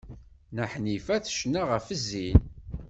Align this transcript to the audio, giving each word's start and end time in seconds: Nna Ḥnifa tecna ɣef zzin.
Nna 0.51 0.65
Ḥnifa 0.73 1.15
tecna 1.23 1.61
ɣef 1.71 1.85
zzin. 2.01 2.41